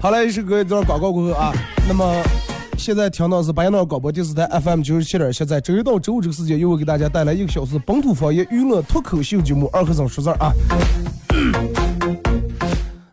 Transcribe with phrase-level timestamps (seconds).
[0.00, 1.52] 好嘞，是各位这段广告过后啊，
[1.88, 2.22] 那么
[2.76, 10.52] 现在听到是白杨广播电视台 FM 九十七点七，在周一到周五这个时间，又会给大家带来一个小时本土方言娱乐脱口秀节目《二和尚说事儿》啊。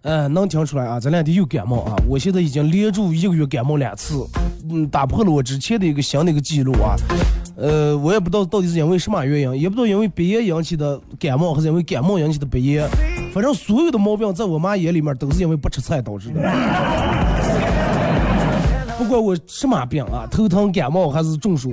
[0.04, 4.24] 嗯，能听出来啊，这两天又感冒啊，我现在已经连住一个月感冒两次，
[4.70, 6.96] 嗯，打破了我之前的一个新的一个记录啊。
[7.58, 12.88] 呃，我也不知道到底是因为什么原因，也不知道因为鼻炎引起的感冒，还是因为感冒引起的鼻炎。
[13.36, 16.40] 反正所有的毛病在我妈眼里面都是因为不吃菜导致的。
[18.98, 21.70] 不管我什么病啊，头疼、感冒还是中暑，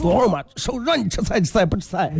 [0.00, 2.10] 多少嘛，说让你吃菜吃菜不吃菜。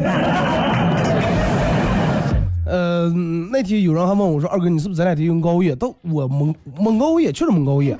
[2.72, 3.06] 呃，
[3.50, 7.92] 那天有人还问我说：“二哥，你是不是这两天又熬夜？”都我没没熬夜，确实没熬夜。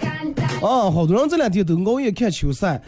[0.63, 2.81] 啊，好多人这两天都熬夜看球赛，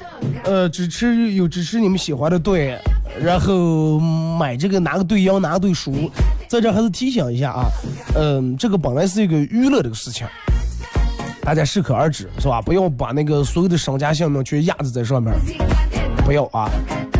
[0.44, 2.78] 呃，支持有支持你们喜欢的队，
[3.22, 6.10] 然后买这个哪个队赢哪个队输。
[6.48, 7.66] 在这还是提醒一下啊，
[8.16, 10.26] 嗯、这个本来是一个娱乐的事情，
[11.42, 12.62] 大家适可而止，是吧？
[12.62, 15.34] 不要把那个所有的商家性命全压制在上面，
[16.24, 16.66] 不要啊！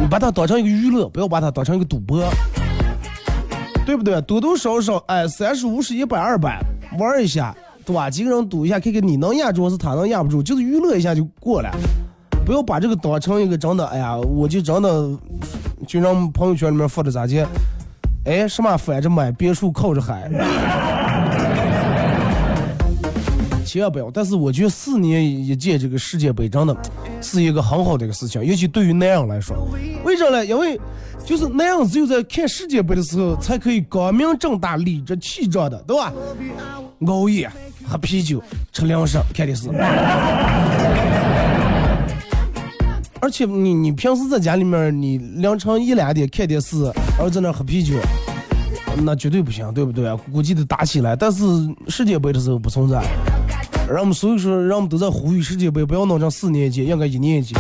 [0.01, 2.25] 你把它当成一个娱乐，不要把它当成一个赌博。
[3.85, 4.21] 对不对？
[4.23, 6.61] 多多少少，哎，三十五十一百二百，
[6.99, 7.55] 玩一下，
[7.85, 8.09] 对吧？
[8.09, 11.71] 几个人赌一下，看看你能压住还是他能压不住，就是娱乐一下就过了。
[12.47, 15.11] 不要把这个当成一个真的，哎呀，我就真的
[15.87, 17.47] 就让朋友圈里面发的咋的？
[18.25, 20.31] 哎，什么反着买别墅靠着海，
[23.65, 24.11] 千万不要。
[24.11, 26.75] 但是我觉得四年一届这个世界杯真的
[27.25, 29.57] 是一个很好的一个事情，尤其对于男人来说，
[30.05, 30.45] 为啥呢？
[30.45, 30.79] 因为
[31.25, 36.13] 就是男人只有在看世界杯的时候，才可以光明正大、理直气壮的，对吧？
[37.07, 37.51] 熬夜、
[37.87, 38.43] 喝啤酒、
[38.73, 39.69] 吃零食、看电视。
[43.21, 46.85] 而且你你平时在家里面，你凌晨一两点看电视，
[47.17, 47.95] 然后在那喝啤酒，
[49.03, 50.15] 那绝对不行，对不对？
[50.31, 51.17] 估计得打起来。
[51.17, 51.43] 但是
[51.89, 53.03] 世界杯的时候不存在，
[53.89, 57.55] 让我们所以说，让我们都在呼吁世界杯不要弄成四年级，应该一年级。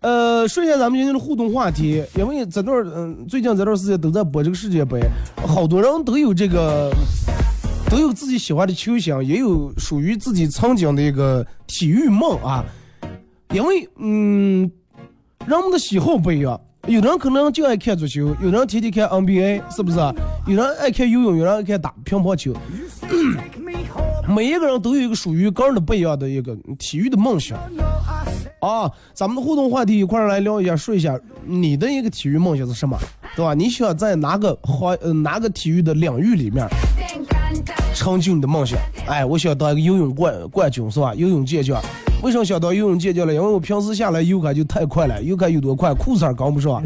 [0.00, 4.98] 呃，说一下咱们今天的互动话题，因为这段嗯、最近这段时间都在播这个世界杯，
[5.46, 6.90] 好多人都有这个，
[7.90, 12.64] 都有自己喜欢的球星，也有属于自己曾经的一个体育梦啊。
[13.52, 14.70] 因为嗯，
[15.46, 19.98] 人们的喜好不一样，有人可能就爱看足球，有人天天看 NBA，是不是？
[20.46, 22.54] 有人爱看游泳，有人爱看打乒乓球。
[24.26, 27.58] 每一个人都有一个属于个人的不一样的一个体育的梦想
[28.60, 28.90] 啊！
[29.12, 32.96] 咱们的互动话题一块儿来聊一下，说一下你的一个体育梦想是什么，
[33.36, 33.54] 对吧？
[33.54, 36.66] 你想在哪个行呃哪个体育的领域里面
[37.94, 38.78] 成就你的梦想？
[39.06, 41.14] 哎，我想当一个游泳冠冠军，是吧？
[41.14, 41.82] 游泳健将。
[42.22, 43.32] 为什么想到游泳健将了？
[43.32, 46.82] 因为我平时下来游感就太快了，游感有多快，裤衩跟不上。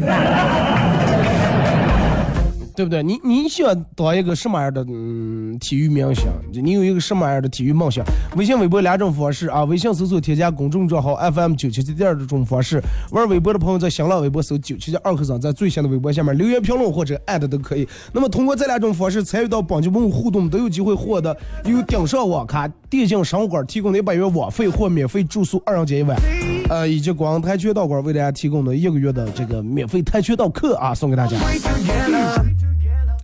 [2.75, 3.01] 对不对？
[3.01, 6.25] 你你想当一个什么样的嗯体育明星？
[6.51, 8.03] 你有一个什么样的体育梦想？
[8.35, 9.63] 微信、微博两种方式啊。
[9.63, 12.81] 微信搜索添加公众账号 FM 九七七第二种方式。
[13.11, 17.87] 玩微博的朋友在新浪微博搜九七七二和尚，在最新的微博下面留言评论或者艾特都可以。
[18.11, 26.17] 那么通过这两种方式参与到本节目互动，都有机会获得由顶上网咖电信商务馆提供的一百元网费或免费住宿二人间一晚，
[26.69, 31.37] 呃，以及广泰拳道馆为大家提供的一个月的这个免费跆拳道课啊，送给大家。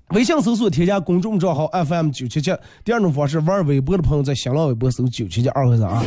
[0.09, 2.53] 微信搜索添加公众账号 FM 九七七。
[2.83, 6.03] 第二种方式，玩微博的朋友在新浪微博搜九七七二和尚啊。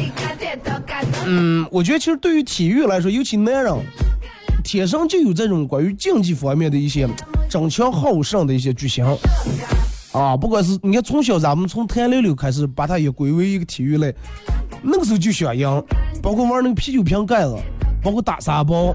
[1.26, 3.74] 嗯，我觉得其实对于体育来说，尤其男人，
[4.62, 7.08] 天生就有这种关于竞技方面的一些
[7.48, 9.04] 争强好胜的一些巨星
[10.12, 10.36] 啊。
[10.36, 14.14] 不管是你看从小咱们从谭溜溜开始，把它也归为一个体育类，
[14.86, 15.66] 那个时候就想赢，
[16.22, 17.56] 包括玩那个啤酒瓶盖子，
[18.02, 18.94] 包括打沙包，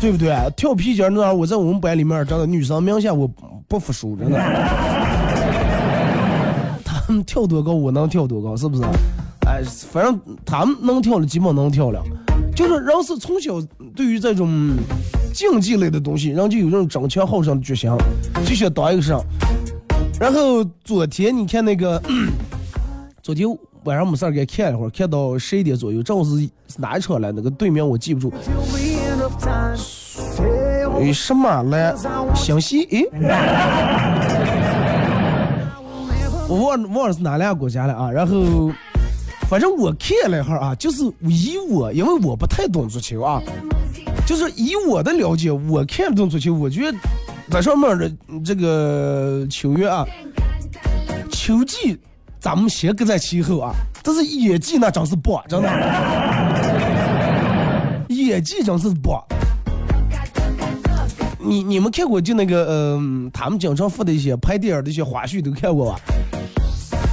[0.00, 0.32] 对不对？
[0.56, 3.28] 跳皮筋儿那会儿，我在我们班里面，真的女生明显我
[3.66, 4.38] 不服输，真的。
[6.84, 8.82] 他们跳多高，我能跳多高，是不是？
[9.46, 9.60] 哎，
[9.90, 12.00] 反正他们能跳的，基本能跳了。
[12.54, 13.60] 就是人是从小
[13.96, 14.76] 对于这种
[15.34, 17.90] 竞技类的东西，人就有这种争强好胜的决心，
[18.46, 19.20] 就想当一个上。
[20.20, 22.00] 然后昨天你看那个，
[23.22, 23.46] 昨天
[23.84, 27.30] 晚上没事儿给看了会儿，看到十一点左右，正好是是哪一场来？
[27.30, 28.34] 那个队名我记不住。
[30.98, 31.94] 诶，什么来？
[32.34, 32.82] 湘西？
[32.86, 33.08] 诶，
[36.48, 38.10] 我忘忘了是哪俩国家了啊？
[38.10, 38.72] 然后，
[39.48, 43.40] 反正我看了一会儿啊，就是以我，因为我不太懂足球啊，
[44.26, 46.98] 就是以我的了解，我看不懂足球，我觉得
[47.48, 48.10] 在上面的
[48.44, 50.04] 这个球员啊，
[51.30, 51.96] 球技
[52.42, 53.72] 咱们先搁在其后啊，
[54.02, 55.68] 但是演技那真是棒，真的，
[58.08, 59.22] 演技真是棒。
[61.38, 66.00] 你你们看过就那个嗯、他们经常发的一些拍电影的一些花絮都看过吧？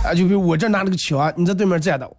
[0.03, 2.11] 啊，就比如我这拿了个枪，你在对面站着，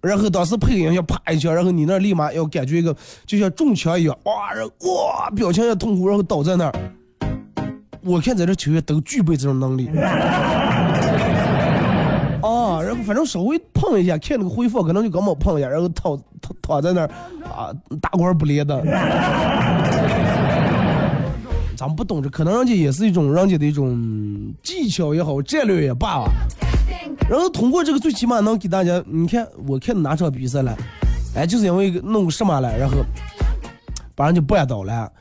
[0.00, 2.92] 然后当时配音要啪一枪，然后你那立马要感觉一个
[3.24, 6.72] 就像中枪一样，哇，然后哇，表情也痛苦，然后倒在那儿。
[8.02, 9.88] 我看咱这球员都具备这种能力。
[12.86, 17.10] 然后反正稍微碰一下，看那个回放可能就刚好碰一下，然后躺躺躺在那儿
[17.44, 18.80] 啊，大管不裂的。
[21.76, 23.94] 咱们不懂这，可能人家也是一种人家的一种
[24.62, 26.30] 技巧也好，战略也罢吧。
[27.28, 30.74] 然后通过这个，最起码能给大家，你看我看哪场比赛了，
[31.34, 33.04] 哎，就是因为弄个什么了，然后
[34.14, 35.12] 把人家绊倒了，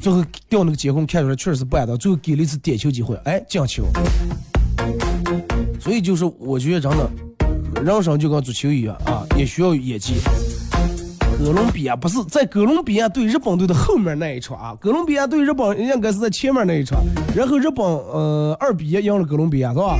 [0.00, 3.84] 最后调那个监控看出来确实是绊倒，最后给了一次点球机会，哎，进球。
[5.80, 7.10] 所以就是我觉得真的，
[7.84, 10.14] 人生就跟足球一样啊，也需要演技。
[11.38, 17.04] 哥伦比亚不是在哥伦比亚对日本队的后面那一场啊，哥伦比亚对日本应该是在前面那一场，
[17.34, 19.98] 然后日本呃二比一赢了哥伦比亚是吧？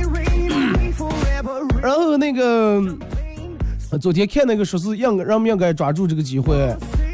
[1.79, 2.81] 然后那个
[3.91, 6.55] 呃昨天看那个说是应该人们应该抓住这个机会，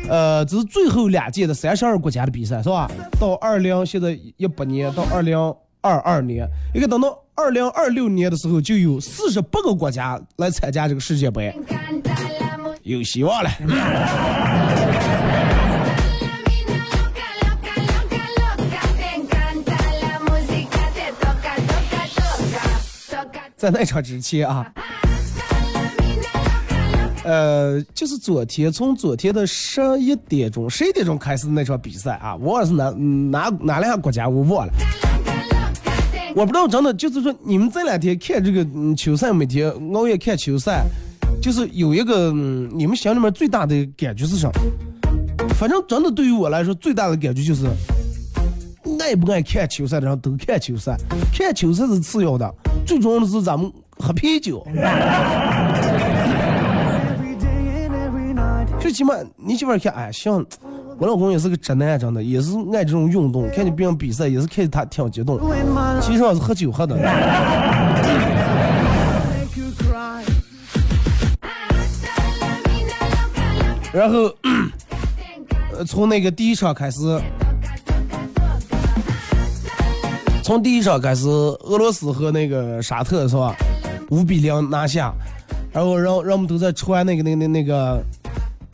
[0.10, 2.90] 呃，这是最后两届的三十二国家的比赛是吧？
[3.20, 5.38] 到二零现在一八年到二零
[5.82, 11.54] 二二年，应该等到二零二六年的时候就有四十八个国家来参加这个世界杯，
[12.84, 13.50] 有希望了。
[23.56, 24.70] 在那场之前啊，
[27.24, 34.74] 呃，就是昨天从昨天的十一点钟、十一点钟开始的那场比赛啊，我忘了是哪哪哪两个国家，我忘了。
[36.36, 40.84] 我不知道，真的就是说，你们这两天看这个球赛，每天熬夜看球赛，
[41.42, 44.54] 就是有一个、你们心里面最大的感觉是什么？
[45.60, 47.68] 反正真的对于我来说，最大的感觉就是，
[49.00, 50.98] 爱不爱看球赛的人都看球赛，
[51.32, 52.52] 看球赛是次要的，
[52.86, 54.66] 最重要的是咱们喝啤酒。
[58.84, 60.46] 最起码你媳妇儿看，哎，像
[60.98, 65.40] 我老公也是个直男，真的也是爱这种运动，看见别人比赛也是看着他挺激动。
[66.02, 66.98] 其实上是喝酒喝的。
[73.94, 74.24] 然后，
[75.78, 77.00] 呃从那个第一场开始，
[80.44, 83.56] 从第一场开始，俄罗斯和那个沙特是吧，
[84.10, 85.14] 五比零拿下，
[85.72, 88.04] 然后让让我们都在传那个那个那那个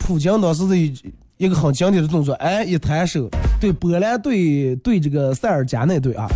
[0.00, 0.92] 普京当时的一
[1.36, 3.28] 一个很经典的动作，哎，一抬手，
[3.60, 6.26] 对波兰队对这个塞尔加那队啊，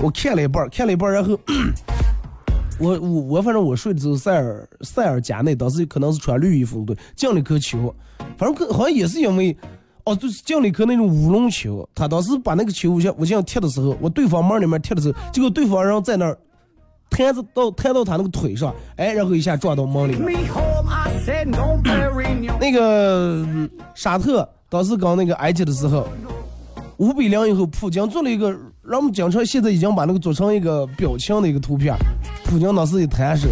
[0.00, 1.36] 我看了一半，看了一半，然后。
[2.80, 7.94] 我我我反正我睡的时候，塞尔塞尔加内当时可能是穿绿衣服的队进了颗球，
[8.36, 9.56] 反正可好像也是因为，
[10.02, 16.36] 哦，就是进了一颗那种乌龙球，他当时把那个球我想我想踢的时候，我对方门里面踢的时候，结果对方人在那儿
[17.08, 20.36] 弹着到弹到他那个腿上，哎，然后一下撞到门里面。
[22.60, 23.46] 那个
[23.94, 26.06] 沙特当时刚那个埃及的时候，
[26.98, 28.50] 五比零以后，普京做了一个
[28.82, 31.94] 让我们经常现在已经把那个做成一个表情的一个图片，
[32.44, 33.48] 普京当时一抬手。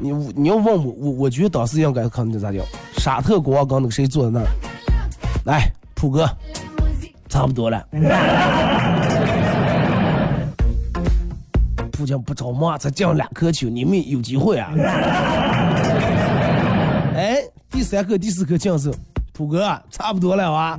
[0.00, 2.60] 你你要问我，我我觉得当时应该看那咋叫，
[2.98, 4.46] 沙特国王刚那个谁坐在那儿，
[5.44, 6.28] 来，普哥，
[7.28, 7.82] 差不多了。
[11.96, 14.72] 普京不着忙，才进了两颗球，你们有机会啊！
[17.14, 17.38] 哎，
[17.70, 18.92] 第三颗、第四颗进是，
[19.32, 20.76] 普哥差不多了啊。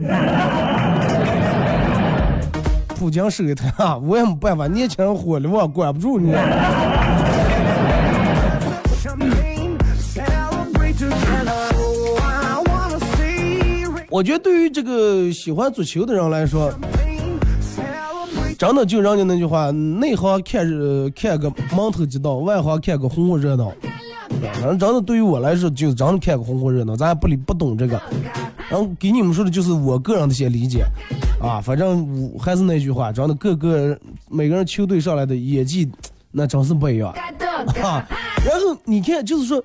[2.90, 6.34] 普京手一抬啊，我也没办法，年轻人火了，我管不住你。
[14.08, 16.74] Oh, 我觉得对于这个喜欢足球的人来说.
[18.58, 23.72] 真的就人家那句话，内行看热看个门头知道，外行看个红火热闹。
[24.42, 28.02] 反正真的对于我来说，就是真的看个红火热闹，咱也不理不懂这个。
[28.70, 30.84] 然后给你们说的就是我个人的一些理解，
[31.40, 33.98] 啊，反正我还是那句话，真的各个
[34.30, 35.90] 每个人球队上来的演技，
[36.32, 37.12] 那真是不一样。
[37.84, 38.04] 啊，
[38.44, 39.64] 然后你看，就是说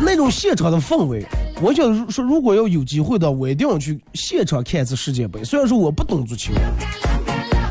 [0.00, 1.24] 那种现场的氛围，
[1.62, 5.42] 我想说，如果要有机会的，我一定要去现场看一次世界杯。
[5.42, 6.52] 虽然说我不懂足球，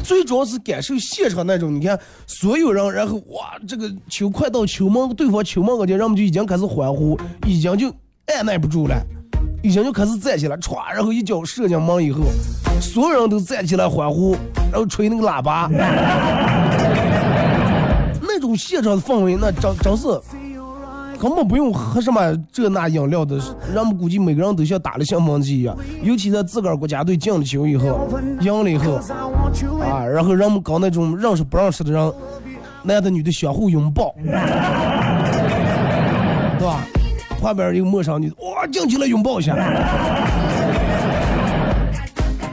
[0.03, 7.93] 最主要是感受现场那种，你看所有人，然后哇，这个球快到球门，对方球门跟前，人们就已经开始欢呼，已经就
[8.27, 8.96] 按耐不住了。
[9.63, 12.24] 已经就开始站起来，歘，然后一脚射进门以后，
[12.81, 14.36] 所有人都站起来欢呼，
[14.72, 15.70] 然后吹那个喇叭，
[18.22, 20.08] 那种现场的氛围，那真真是
[21.22, 23.36] 根本不用喝什么这那饮料的，
[23.72, 25.78] 人们估计每个人都像打了兴奋剂一样。
[26.01, 28.10] 尤其在自个儿国家队进了球以后，
[28.40, 28.96] 赢了以后
[29.84, 32.12] 啊，然后人们搞那种认识不认识的人，
[32.82, 34.16] 男的女的相互拥抱，
[36.58, 36.84] 对吧？
[37.40, 39.56] 旁边一个陌生女的，哇，进去了，拥抱一下。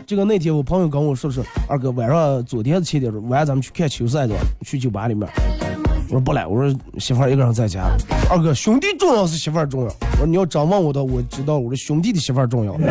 [0.06, 5.26] 这个那天我朋友跟我说是，二哥晚上昨天七点钟晚上咱们去看球赛去，去酒吧里面。
[6.08, 7.84] 我说不来，我说媳妇儿一个人在家。
[8.30, 9.86] 二哥，兄弟重要是媳妇儿重要。
[10.12, 12.72] 我说你要真问我的，我知道我的兄弟的媳妇儿重要。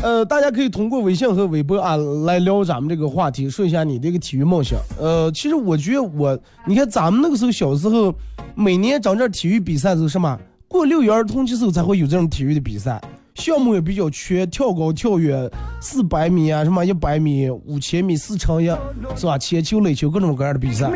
[0.00, 4.78] 呃，大家可以通过微信和微博啊来聊咱们这个话题，说一下你这个体育梦想。
[4.96, 8.14] 呃，其实我觉得我，你看咱们那个时候小时候，
[8.54, 10.38] 每年整这体育比赛是什么？
[10.68, 13.02] 过六一儿童节时候才会有这种体育的比赛，
[13.38, 15.48] 项目也比较缺，跳高、跳远、
[15.80, 18.66] 四百米啊，什么一百米、五千米、四乘一，
[19.16, 19.38] 是吧？
[19.38, 20.90] 铅球、垒球各种各样的比赛。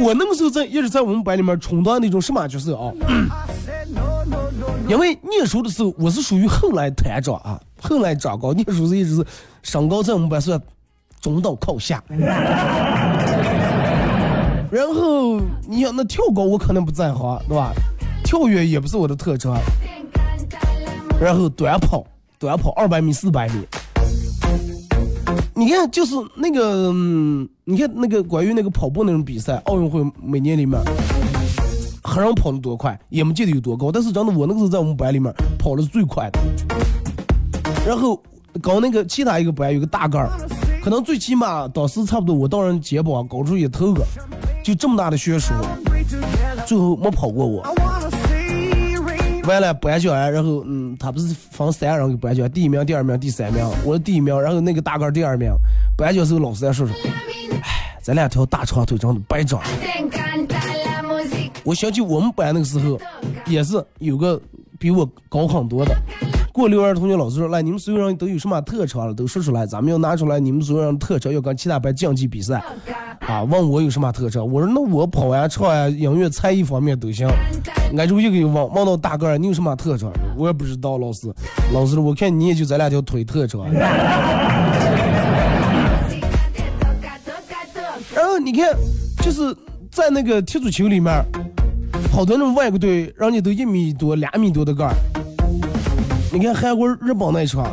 [0.00, 2.92] 我那个时候在一直在我们班里面充当那种什么角色啊？
[4.88, 8.52] 因为念书的时候，我是属于后来团长啊，后来长高。
[8.52, 9.26] 念书是一直是
[9.62, 10.60] 身高在我们班算
[11.20, 12.02] 中等靠下。
[14.70, 17.72] 然后你想那跳高我肯定不在行，对吧？
[18.22, 19.58] 跳远也不是我的特长。
[21.20, 22.04] 然后短跑，
[22.38, 23.66] 短跑二百米、四百米。
[25.54, 30.78] 你看，就是那个，嗯你看那个关于那个跑步那种比赛，奥运会每年里面，
[32.02, 36.40] 很让跑得多快，也没见得有多高，但是真的我那个时候在我们班里面跑的是最快的。
[37.86, 38.20] 然后
[38.60, 40.28] 搞那个其他一个班有个大个儿，
[40.82, 44.04] 可能最起码当时差不多我到人肩膀搞出一头个，
[44.62, 45.54] 就这么大的悬殊，
[46.66, 47.62] 最后没跑过我。
[49.46, 55.50] 完了颁奖，然后嗯，他不是分三人给颁奖，第一名、第二名、第三名，我是第一名，然后那个大个第二名。
[55.96, 56.96] 颁奖时候老师在说说，
[57.62, 59.60] 哎，咱俩条大长腿长的白长。
[61.62, 62.98] 我想起我们班那个时候，
[63.46, 64.40] 也是有个
[64.78, 65.94] 比我高很多的。
[66.54, 72.62] 过六儿同学老师说，来，你们所有人都有什么特长了，都说出来，咱们要拿出来你们所有人的特长，要跟其他班竞技比赛。
[73.26, 77.26] 啊，问我有什么特长，我说那我跑呀、唱呀、音乐、才艺方面都行。
[77.98, 80.12] 俺就一个问问到大个儿，你有什么特长？
[80.36, 81.26] 我也不知道，老师，
[81.72, 83.66] 老师，我看你也就咱俩条腿特长。
[88.14, 88.72] 然后你看，
[89.24, 89.52] 就是
[89.90, 91.12] 在那个踢足球里面，
[92.12, 94.94] 好多那种外国队，人家都一米多、两米多的个儿。
[96.34, 97.72] 你看韩国、日本那场，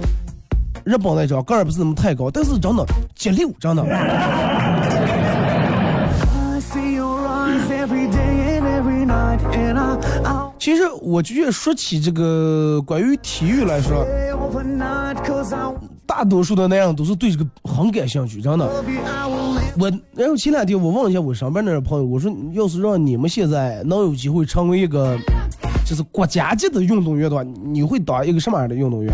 [0.84, 3.84] 日本那场个儿不是那么太高，但是真的激溜，真的。
[10.60, 14.06] 其实我就觉得说起这个关于体育来说，
[16.06, 18.70] 大多数的男人都是对这个很感兴趣，真的。
[19.80, 25.18] 我然后前两天我问了一下我上班那朋友，我说要是让你们现在能有机会成为一个
[25.92, 29.14] 就是国家级的运动员的话，你会当一个什么样的运动员？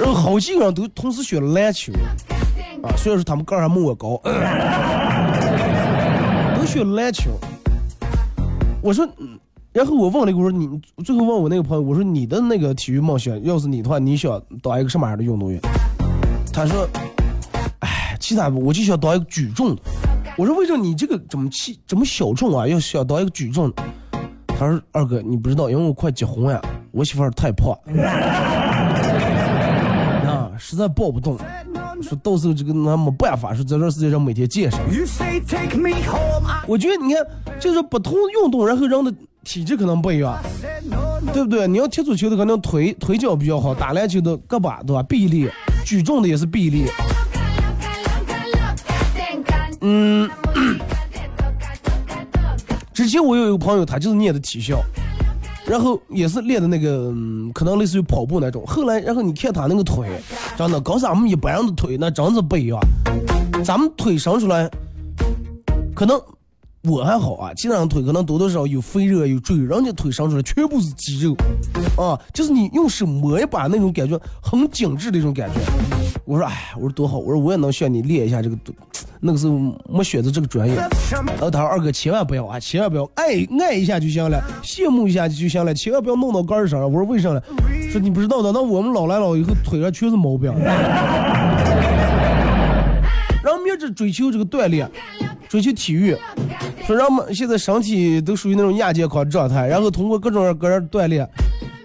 [0.00, 1.92] 然后好几个人都同时选篮球，
[2.82, 4.18] 啊，虽然说他们个儿还没我高，
[6.58, 7.30] 都选篮球。
[8.80, 9.06] 我说，
[9.74, 15.60] 然后我问了一个，我说你最后问我那个朋友，我说你的那个体育梦想，要是你的话，你想当一个什么样的运动员？
[16.54, 16.88] 他说，
[17.80, 19.76] 哎，其他，我就想当一个举重。
[20.38, 22.66] 我说为什么你这个怎么气怎么小众啊？
[22.66, 23.70] 要想当一个举重？
[24.58, 26.60] 他说二哥你不知道，因为我快结婚呀，
[26.90, 27.76] 我媳妇儿太胖，
[30.24, 31.38] 啊，实在抱不动。
[32.02, 34.80] 说到时候这个那没办法，说在这世界上每天健身。
[36.66, 37.24] 我觉得你看，
[37.58, 40.38] 就是不同运动，然后人的体质可能不一样.
[41.32, 41.66] 对不对？
[41.66, 45.02] 你要踢足球的可能腿腿脚比较好，打篮球的胳膊对吧？
[45.02, 45.50] 臂力，
[45.84, 46.86] 举重的也是臂力。
[49.80, 50.28] 嗯，
[52.96, 54.82] 之前我有一个朋友，他就是念的体校，
[55.66, 58.64] 然后也是练的那个，嗯可能类似于跑步那种。
[58.66, 60.08] 后来，然后你看他那个腿，
[60.56, 62.80] 真的跟咱们一般人的腿那真是不一样。
[63.62, 64.70] 咱们腿生出来，
[65.94, 66.18] 可能
[66.84, 71.36] 我还好啊，其他人腿可能多多少少有肥肉有赘肉，人家腿生出来全部是肌肉，
[72.02, 75.60] 啊，就是你用手摸一把那种感觉，很紧致的一种感觉。
[76.26, 78.56] 我说，哎，我说多好，我说我也能学你练一下这个，
[79.20, 79.56] 那个时候
[79.88, 80.74] 没选择这个专业。
[80.74, 86.82] 然后他说二哥千万不要啊，千万不要爱爱一下就行了，羡慕一下就行了，千万不要弄到杆儿上。
[86.82, 87.40] 我说为啥呢？
[87.92, 90.52] 说你不知道的，那我们老来老以后腿上全是毛病。
[93.44, 94.90] 然后面这追求这个锻炼，
[95.48, 96.16] 追求体育，
[96.84, 101.24] 说让我们现在身体都属于那种亚健康状态，然后通过各种各样的锻炼，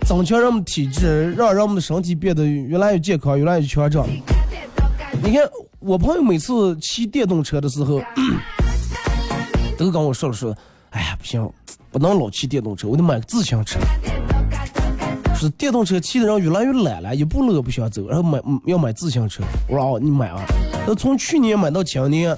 [0.06, 4.08] 增强人们体质，让人们的身体变得越来越健康，越来越强壮。
[5.24, 5.44] 你看
[5.80, 8.02] 我朋友每次骑电动车的时候，
[9.78, 10.56] 都跟我说了说，
[10.90, 11.50] 哎呀不行，
[11.92, 13.80] 不能老骑电动车，我得买个自行车。
[15.36, 19.44] 说电动车骑的人越来越懒了，一步路都不想走，然后买要买自行车。
[19.68, 20.44] 我说哦，你买啊。
[20.86, 22.36] 那从去年买到今年，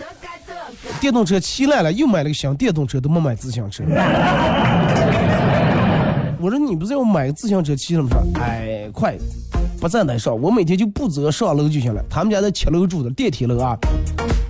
[1.01, 3.83] 电动车骑烂了，又买了个新电动车，都没买自行车。
[6.43, 8.09] 我说你不是要买个自行车骑了吗？
[8.11, 9.17] 说哎，快，
[9.79, 12.03] 不在那上，我每天就不走上楼就行了。
[12.09, 13.77] 他们家在七楼住的电梯楼啊，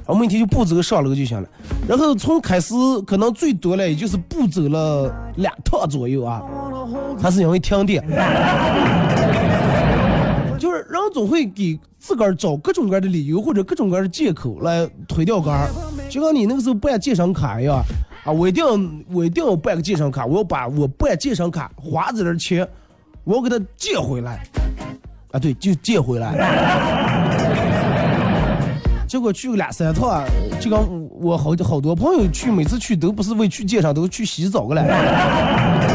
[0.08, 1.48] 我每天就不走上楼就行了。
[1.88, 2.74] 然后从开始
[3.06, 6.42] 可能最多了，也就是不走了两趟左右啊。
[7.22, 8.04] 他是因为停电，
[10.58, 15.70] 就是人总会给自个儿找各种各样的理由或者各种各样的借口来推掉杆儿，
[16.10, 17.84] 就像你那个时候办健身卡一样
[18.24, 18.80] 啊，我一定要
[19.12, 22.66] 我一定要办个健身卡，我要把我办健身卡花这点钱，
[23.26, 24.42] 我要给他借回来，
[25.32, 26.34] 啊对，就借回来。
[29.08, 30.24] 结果去个两三趟，
[30.60, 34.88] 就跟我好好多朋友去，每次去都不是为去健身，都是去洗澡个来。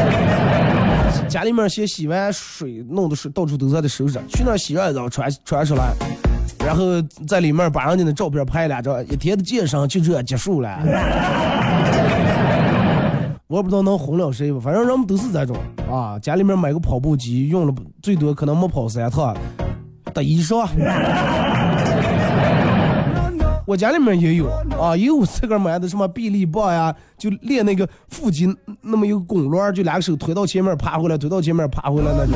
[1.27, 5.93] 家里面先洗完水，弄的水到处都在的收拾，去那儿洗完澡穿穿出来，
[6.63, 10.79] 然后在里面把人家的照片拍两张，一天的健身就这结束了。
[13.49, 15.57] 我也不知道能哄了谁吧，反正人们都是这种
[15.91, 19.35] 啊，家里面买个跑步机，用了最多可能没跑三趟，
[20.13, 20.69] 得一双。
[23.65, 24.47] 我家里面也有
[24.79, 28.47] 啊，也有自个儿买的什么臂力棒呀，就练那个腹肌
[28.83, 32.35] 那么一个拱轮，就两个手推到前面爬回来，推到前面爬回来那种。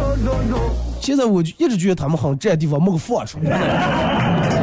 [0.99, 4.62] 现在我就一直觉得他们很占地方，没个放出来。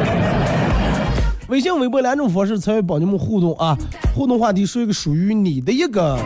[1.51, 3.77] 微信、微博两种方式参与帮你们互动啊。
[4.15, 6.17] 互动话题是一个属于你的一个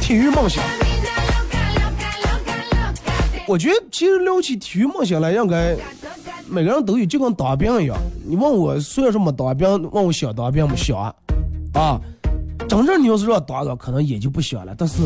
[0.00, 0.64] 体育梦想。
[3.46, 5.76] 我觉得其实聊起体育梦想来，应该
[6.48, 7.96] 每个人都有，就跟当兵一样。
[8.24, 11.14] 你问我虽然说没当兵，问我想当兵不想啊？
[11.74, 12.00] 啊，
[12.66, 14.74] 真正你要是让当的，可能也就不想了。
[14.78, 15.02] 但是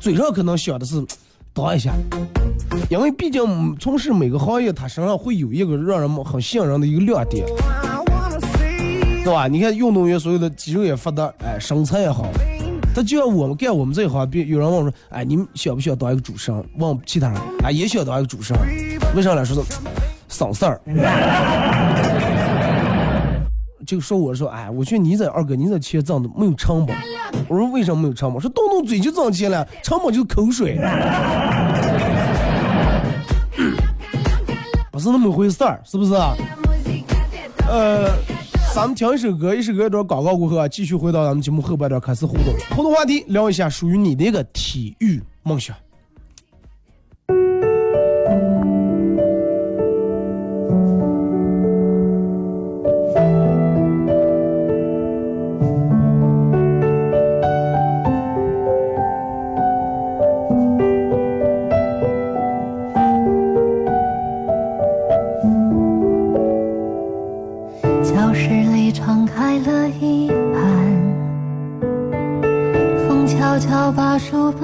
[0.00, 1.04] 嘴上可能想的是
[1.52, 1.92] 当一下，
[2.88, 7.44] 因为毕竟从事每个行业，他身上会有一个让人们很信任的一个亮点。
[9.22, 9.46] 对吧？
[9.46, 12.26] 你看运动员所有的肌肉也发达，哎，身材也好。
[12.92, 16.64] 他就像我们干我们这一行，别有人问我说，哎，你们想不想当一个主持人？
[16.76, 18.60] 问其他人，哎，也想当一个主持人，
[19.14, 19.62] 为啥来说的
[20.28, 20.80] 省事儿？
[23.86, 26.96] 就说我说，哎，我劝你这二哥，你这钱挣的没有成本。
[27.46, 28.40] 我说为什么没有成本？
[28.40, 30.76] 说动动嘴就挣钱了，成本就是口水。
[34.90, 36.12] 不是那么回事儿，是不是？
[37.68, 38.10] 呃。
[38.72, 45.76] 咱们听一首歌，一首歌有点广告过后啊，继续回到咱们节目后半段开始互动，互动话题，聊一下属于你的一个体育梦想。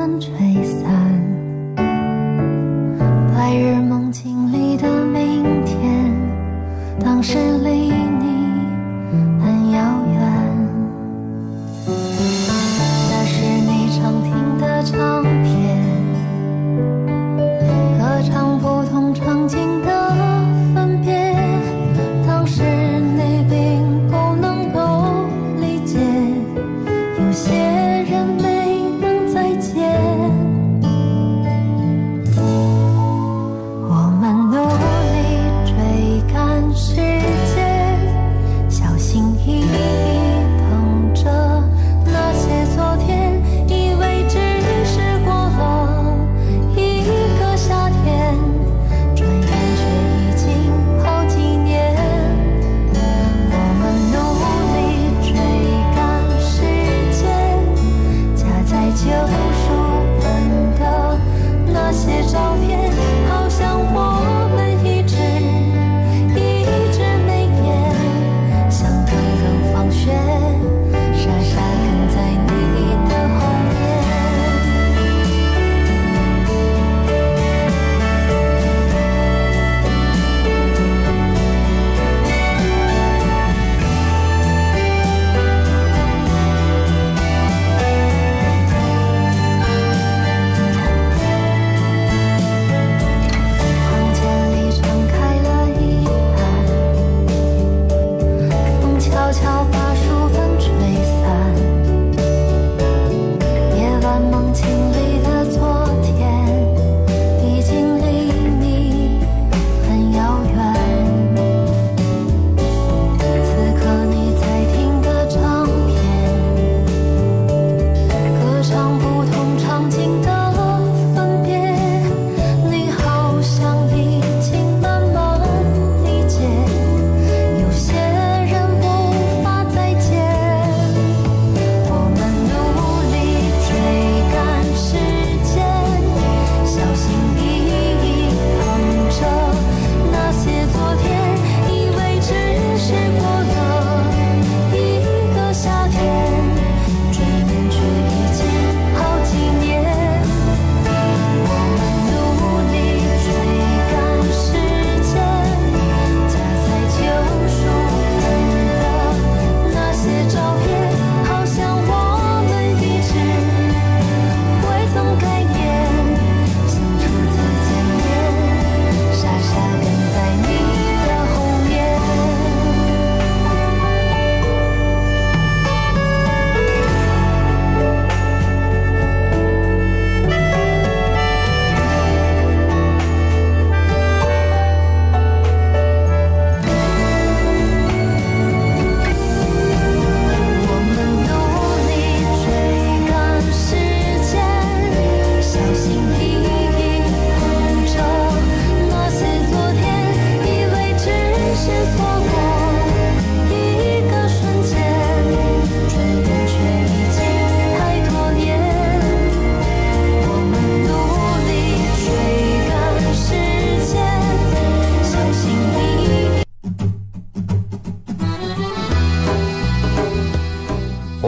[0.06, 0.45] 风吹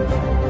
[0.00, 0.49] 你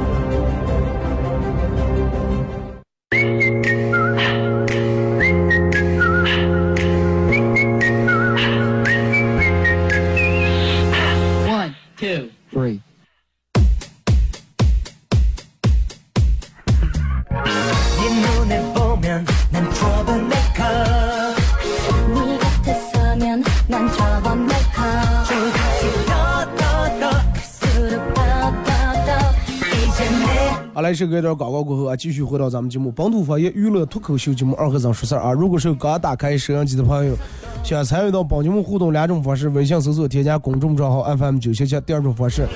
[31.01, 35.33] 这个一段广告过后啊，继续回到咱们节目本土方言娱乐脱口秀节目二和尚说事儿啊。
[35.33, 37.17] 如果是刚打开摄像机的朋友，
[37.65, 42.47] 想参与到帮节目互动两种方式：微信搜索添加公众账号 FM 九七七；第二种方式，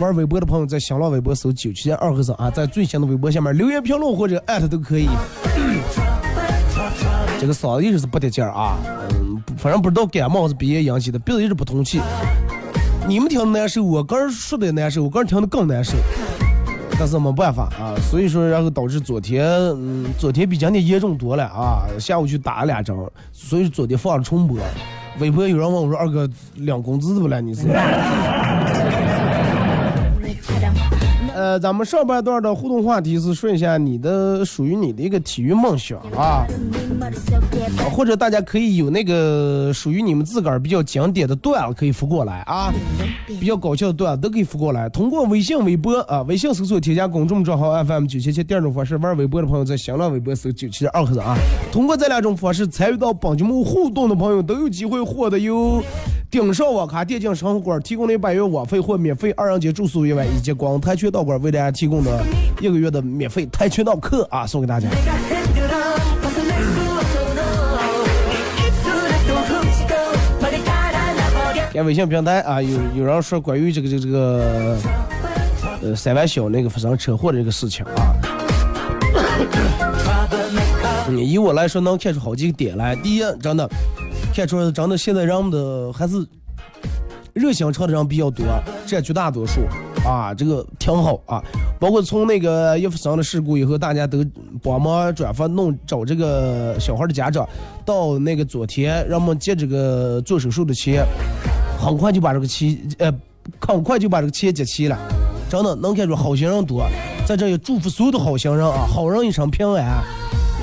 [0.00, 5.06] 玩微博的朋友在新浪微博搜九七七二和尚啊，在最新的微博下面留言评论或者艾特都可以。
[7.38, 8.76] 这个嗓子一直是不得劲儿啊，
[9.12, 12.00] 嗯，反正不知道感冒是鼻炎引起的，鼻子一直不通气。
[13.06, 15.92] 你们听的难受，我个人说的也难受，我个人听的更难受。
[16.98, 21.82] 但是没办法啊，所以说然后导致昨天，嗯，昨天比今天严重多了啊。
[21.98, 22.96] 下午去打了两针，
[23.32, 24.58] 所以昨天放了重播。
[25.18, 27.40] 微博有人问我说：“二哥，两工资的不了？
[27.40, 27.68] 你是？”
[31.34, 36.46] 呃，咱们上半段的互动话题是说一下你的属于你的一个体育梦想啊，
[37.90, 42.72] 或者大家可以有那个属于你们自个儿比较经典的段子可以发过来啊，
[43.40, 44.88] 比较搞笑的段子都可以发过来。
[44.88, 51.36] 通过微信、微博啊，微信搜索添加公众账号 FM 九七七，第二种方式玩微博的朋友在新浪微博搜九七二和尚啊。
[51.70, 55.82] 通过这两种方式参与到本节目互动的朋友都有机会获得由
[56.30, 62.24] 顶上网咖电竞生活馆提供的百元网费或免费二人节住宿一晚，以及广跆拳道馆为大家提供的
[62.60, 64.88] 一个月的免费跆拳道课啊，送给大家。
[71.74, 74.78] 看微信平台啊，有有人说关于这个这个这个
[75.82, 78.14] 呃三万小那个发生车祸的这个事情啊。
[81.08, 82.94] 嗯，以我来说能看出好几个点来。
[82.94, 83.68] 第一，真的
[84.32, 86.24] 看出真的现在人们的还是
[87.32, 88.46] 热心肠的人比较多，
[88.86, 89.62] 占绝大多数
[90.08, 91.42] 啊，这个挺好啊。
[91.80, 94.24] 包括从那个一发生了事故以后，大家都
[94.62, 97.44] 帮忙转发弄找这个小孩的家长，
[97.84, 101.04] 到那个昨天让我们借这个做手术的钱，
[101.84, 103.12] 很快就把这个钱呃，
[103.60, 104.98] 很快就把这个钱结齐了。
[105.50, 106.86] 真的能看出好心人多，
[107.26, 110.02] 在这也祝福所有的好心人啊，好人一生平安。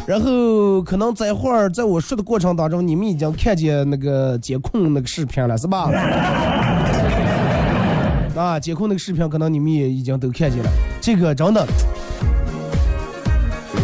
[0.07, 5.91] 然后可能在会儿在我说的过程当中，你们已经看见那个监控那个视频了，是吧？
[8.35, 10.69] 啊，监控那个视频可能你们也已经都看见了。
[10.99, 11.63] 这个真的，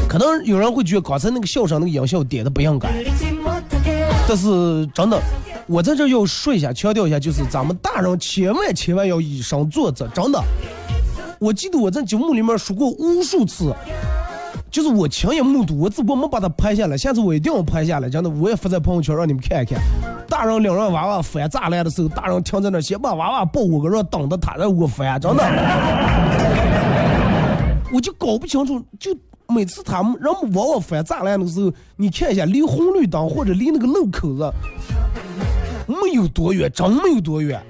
[0.09, 2.89] 可能有人会觉得刚才那个笑声那个音效点的不应该，
[4.27, 5.21] 但是真的，
[5.69, 10.41] 我在这要说一下，强调一下，就是咱们大人千万千万要以身作则，真的。
[11.39, 13.75] 我记得我在节目里面说过无数次，
[14.71, 19.77] 就是我亲眼目睹，我只不过没把它拍下来，下次我一定要拍下来，真的，我也发在朋友圈让你们看一看。
[20.29, 25.43] 大人领着娃娃翻栅栏的时候，大人停在那，先把娃娃抱过去，让等着他让我翻，真的。
[27.91, 29.13] 我就搞不清楚，就
[29.49, 34.49] 每次他们让我们往我翻栅栏的时候，你看一下离红绿灯或者离那个路口子
[36.01, 37.61] 没有多远，真没有多远。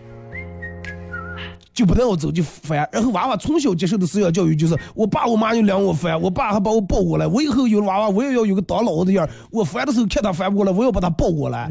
[1.73, 11.69] 就不带我走就烦，然后娃娃从小接受的思想教育就是，我爸我妈就领我烦，我爸还把我抱过来，我以后有了娃娃，我也要有个当老子的样我烦的时候看他烦不过来，我要把他抱过来，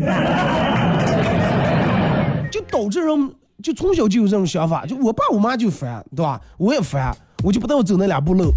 [2.52, 6.40] 就导致人就从小就有这种想法，就我爸我妈就烦，对吧？
[6.56, 8.52] 我也烦，我就不带我走那两步路。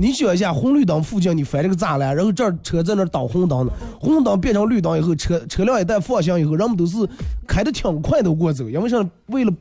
[0.00, 7.06] 你想一下，红绿灯附近你翻这个栅栏，然后这儿车在那儿等红灯呢，红灯变成绿灯以后，车车辆一旦放行以后，人们都是
[7.46, 8.96] 开的挺快的过走，因为啥？
[9.26, 9.52] 为了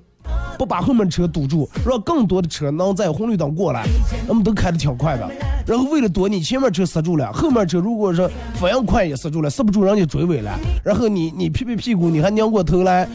[0.58, 3.86] 不把后面车堵住，让更多的车能在红绿灯过来，
[4.28, 5.30] 人们都开的挺快的。
[5.68, 10.58] 然后为了躲你前面车塞住了，后面车如果说反应快也塞住了，塞不住人家追尾了。
[10.86, 13.06] 然后你你屁屁屁股，你还拧过头来，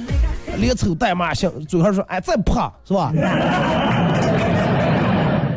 [0.59, 3.15] 连抽带骂，像嘴上说哎再怕是吧？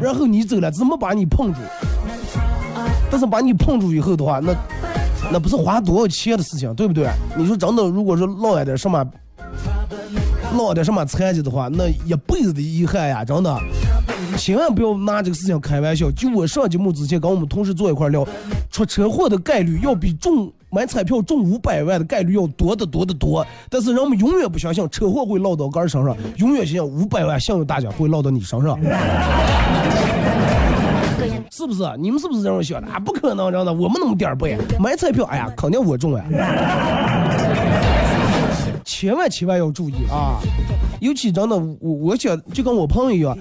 [0.02, 1.60] 然后你走了，怎么把你碰住？
[3.10, 4.54] 但是把你碰住以后的话，那
[5.32, 7.10] 那不是花多少钱的事情，对不对？
[7.38, 9.06] 你说真的，如果说落了点什么，
[10.54, 13.58] 落点什么残疾的话，那一辈子的遗憾呀，真的。
[14.38, 16.12] 千万不要拿这个事情开玩笑。
[16.12, 18.28] 就我上节目之前跟我们同事坐一块聊，
[18.70, 23.46] 出车祸的概率要比中买彩票中五百万的概率要多得多得多。
[23.70, 28.78] 但是人们永远不相信车祸会落到杆儿身上，永远相信五百万幸运大奖会落到你身上。
[31.50, 31.84] 是不是？
[31.98, 32.88] 你们是不是这样想的？
[32.88, 36.24] 啊，不可能，真的，我们那么点儿背，买彩票，哎呀，肯定我中呀！
[38.86, 40.40] 千万千万要注意啊！
[41.00, 43.36] 尤其真的，我我想就跟我朋友一样，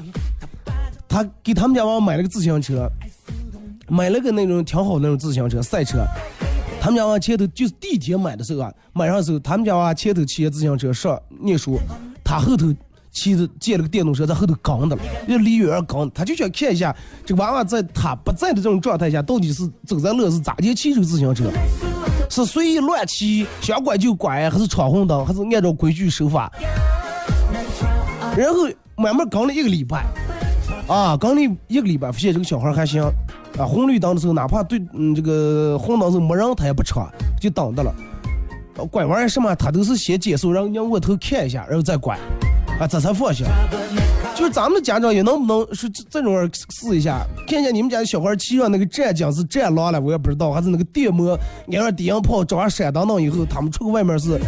[1.07, 2.89] 他给他们家娃买了个自行车，
[3.89, 5.99] 买了个那种挺好那种自行车赛车。
[6.87, 11.81] 他们家娃前头就是地铁买的时候啊，买上时候，他们家娃前头骑自行车上念书，
[12.23, 12.73] 他后头
[13.11, 16.95] 骑着借了个电动车在后头刚的了，要离远刚，他就想看一下
[17.25, 21.51] 这个娃娃在他不在的这种状态下，到底是走在路是咋地骑这个自行车，
[22.31, 26.49] 是随意乱骑，想拐就拐，还是闯红灯，还是按照规矩守法。
[28.37, 28.59] 然后
[28.95, 30.07] 慢慢刚了一个礼拜，
[30.87, 33.03] 啊，刚了一个礼拜，发现这个小孩还行，
[33.59, 37.95] 啊，红绿灯的时候哪怕对嗯这个红灯时候没人他也不闯，就等着了。
[38.91, 42.19] 拐弯什么他都是先减速，让人家窝头看一下，然后再拐，
[42.79, 43.47] 啊，这才放心。
[44.35, 51.39] 就是咱们的家长也能不能是这种试一下，看见你们家的小孩骑上那个战将是战狼了，我也不知道，还是那个电摩
[51.73, 54.39] 挨上低音炮找上闪灯灯以后，他们出个外面是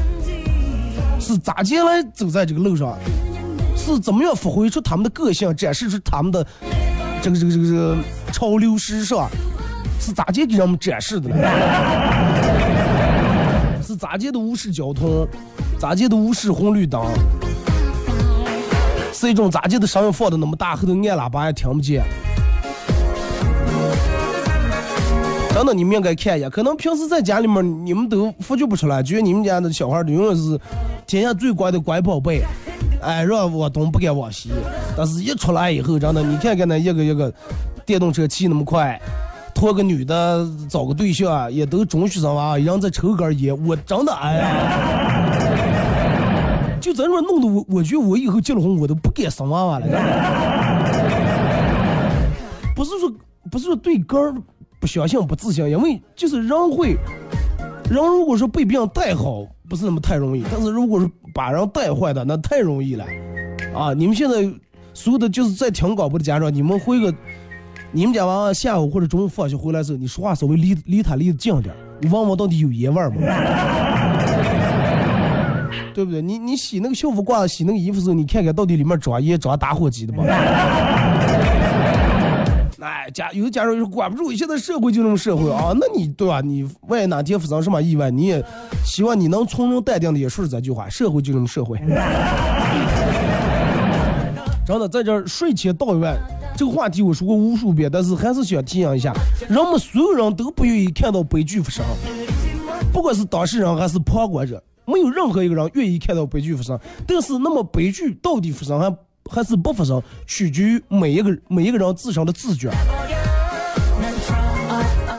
[1.18, 2.98] 是咋进来走在这个路上，
[3.74, 6.46] 是怎么样发挥出他们的个性，展示出他们的
[7.22, 7.96] 这个这个这个这个
[8.33, 9.28] 潮流时尚，
[10.00, 11.37] 是咋地给人们展示的呢？
[13.83, 15.26] 是咋地的无视交通，
[15.78, 17.02] 咋地的无视红绿灯，
[19.12, 22.04] 是一种咋地的声音放的那么大，后头按喇叭也听不见。
[25.54, 26.48] 真的，你们应该看一下。
[26.48, 30.57] 可能平时在家里面，你们都发觉不出来，觉得你们家的小孩儿永远是
[31.08, 32.42] 天下最乖的乖宝贝，
[33.00, 34.50] 哎，让我东不敢往西。
[34.94, 37.32] 但是一出来以后，真的，你看看那一个一个
[37.86, 39.00] 电动车骑那么快，
[39.54, 45.16] 拖个女的找个对象，也都中学生娃，人在抽根烟，我真的哎呀，
[46.78, 49.86] 就咱这弄得我，我觉得我以后结了婚，我都不敢生娃娃了。
[52.76, 53.10] 不是说
[53.50, 54.42] 不是说对根
[54.78, 56.98] 不相信不自信，因为就是人会，
[57.90, 63.04] 人如果说被别人带好，不是那么太容易；但是如果是把人带坏的，那太容易了。
[63.74, 64.37] 啊，你们现在
[64.94, 67.14] 所有的就是在听广播的家长，你们回个，
[67.92, 73.14] 你们家娃娃下午或者中午放学回来时候，你说话稍微离离他离得近点，你问问到底有烟味吗？
[75.94, 76.22] 对不对？
[76.22, 80.24] 你你洗那个校服褂，洗那个衣服时候，你看看到底里面装烟装打火机的吗？
[82.88, 86.40] 哎，家有的家长说管不住，现在社会就这么社会啊，那你对吧？
[86.40, 88.42] 你万一哪天发生什么意外，你也
[88.83, 91.79] 希望你能从容淡定的也说这句话，社会就这么社会。
[94.66, 96.16] 真的，在这儿睡前道一万，
[96.57, 99.12] 这个话题我说过无数遍，但是还是想提醒一下，
[99.51, 101.85] 人们所有人都不愿意看到悲剧发生，
[102.90, 106.79] 不管是当事人还是旁观者，没有任何一个人愿意看到悲剧发生。
[107.07, 108.90] 但是，那么悲剧到底发生还
[109.28, 112.70] 还是不发生，取决于每一个每一个人自身的自觉。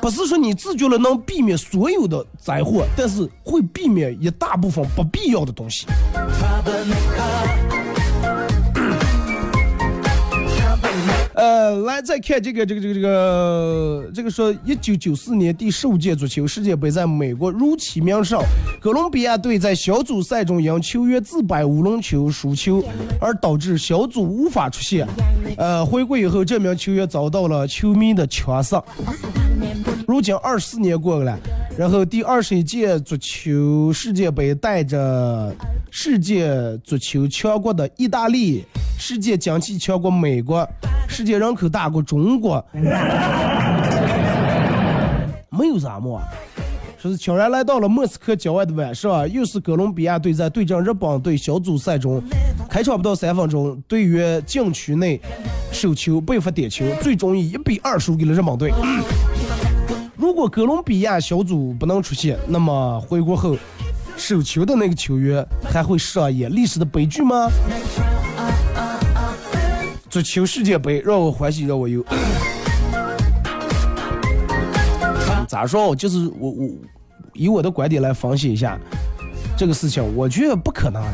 [0.01, 5.85] 不是说你自觉了能避免所有的灾祸，但是会避免一大部分不必要的东西。
[11.39, 18.43] 呃，来再看这个这个这个这个这个说，一九九四年第十五届足球世界杯在美国如期鸣上，
[18.81, 22.83] 哥伦比亚队在小组赛中因球员自摆乌龙球输球，
[23.21, 25.07] 而导致小组无法出线。
[25.55, 28.83] 呃，回归以后，这名球员遭到了球迷的枪杀。
[30.05, 31.39] 如今二十四年过去了，
[31.77, 35.55] 然后第二十一届足球世界杯带着
[35.89, 38.65] 世界足球强国的意大利、
[38.97, 40.67] 世界经济强国美国、
[41.09, 42.63] 世界人口大国中国，
[45.49, 46.21] 没有啥么，
[46.97, 52.21] 说是悄然来到了莫斯科郊外的晚上，又是哥伦比亚队在对阵日本队小组赛中，
[52.69, 55.19] 开场不到三分钟，队员禁区内
[55.71, 58.71] 手球被罚点球，最终以一比二输给了日本队。
[60.15, 63.57] 如果哥伦比亚小组不能出现，那么回国后
[64.15, 67.49] 手球的那个球员还会上演历史的悲剧吗？
[70.09, 72.03] 足球世界杯让我欢喜让我忧。
[75.47, 75.95] 咋说？
[75.95, 76.67] 就是我我
[77.33, 78.79] 以我的观点来分析一下
[79.55, 81.11] 这个事情，我觉得不可能了。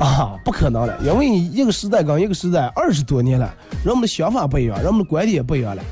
[0.00, 3.52] 啊，不可能了，因为一个时代跟一个时代二十多年了，
[3.84, 5.82] 人们的想法不一样，人们的观点也不一样了。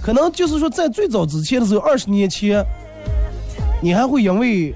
[0.00, 2.64] 可能就是说，在最早之前的时候，二十年前，
[3.82, 4.72] 你还会因为，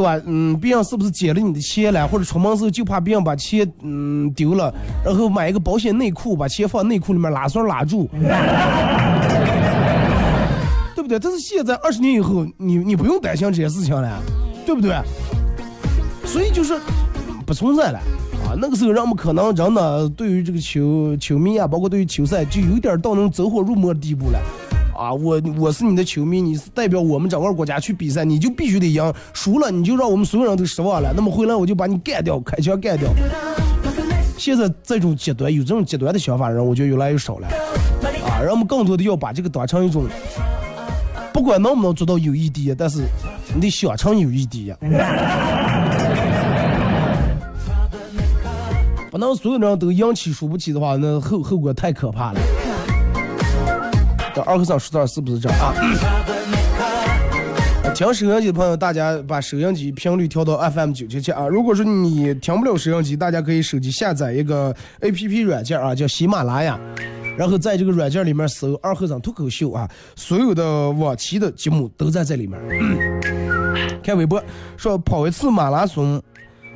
[0.00, 0.18] 对吧？
[0.24, 4.72] 嗯，别人是不是捡了你的钱了，或者出门时候就怕别人把钱嗯丢了，
[5.04, 8.08] 然后买一个保险内裤，把钱放内裤里面拉栓拉住，
[10.96, 11.18] 对不对？
[11.18, 14.22] 但是现在二十年以后，你你不用担心这些事情了，
[14.64, 14.96] 对不对？
[16.24, 16.80] 所以就是
[17.44, 17.98] 不存在了
[18.46, 18.56] 啊。
[18.56, 24.38] 那个时候，人们可能真的对于这个球球迷啊，包括对于球赛，就有点到那种走火入魔的地步了。
[24.96, 31.12] 啊，我我是你的球迷，你是代表我们整个国家去比赛，你就必须得赢，输了你就让我们所有人都失望了。
[31.14, 33.08] 那么回来我就把你干掉，开枪干掉。
[34.36, 37.48] 现在这种极端有这种极端的想法人，我觉得越来越少了。
[38.26, 40.04] 啊，人们更多的要把这个当成一种，
[41.32, 43.04] 不管能不能做到友谊第一，但是
[43.54, 44.74] 你得想成友谊第一。
[49.10, 52.40] 不能所有人都赢起输不起的话，那后后果太可怕了。
[54.34, 55.74] 这二和尚说的是不是这啊？
[57.94, 61.46] 听收音机的朋友，大家把收音机频率调到 FM 九七七啊。
[61.46, 66.78] 如果说你听不了收音机，大家可以手机下载一个 APP 软件啊，叫喜马拉雅，
[67.36, 72.58] 然后在这个软件里面搜“二和尚脱口秀”啊，所有的往期的节目都在这里面。
[74.02, 74.42] 看微博
[74.76, 76.22] 说跑一次马拉松，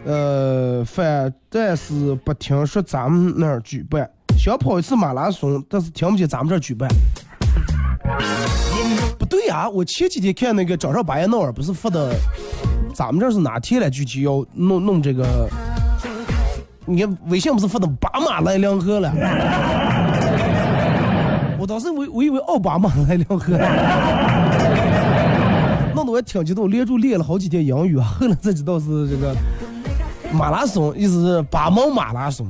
[0.05, 6.91] 呃，反但是不听说咱们那儿举办，想跑一次马拉松，但是听不见咱们这儿举办。
[9.19, 12.15] 不对呀、我前几天看那个早上八爷闹儿不是发的，
[12.95, 13.89] 咱们这是哪天了？
[13.89, 15.49] 具体要弄弄这个，
[16.85, 19.11] 你看微信不是发的巴马来两河了？
[21.59, 23.57] 我当时我我以为奥巴马来两河，
[25.95, 29.35] 弄得我也挺激动，连着练了好几天英语啊，后来才知道是这个
[30.31, 32.47] 马拉松，意思是巴蒙马拉松。